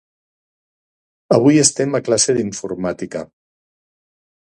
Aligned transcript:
Avui 1.37 1.61
estem 1.65 1.99
a 1.99 2.03
classe 2.09 2.37
d'informàtica. 2.39 3.27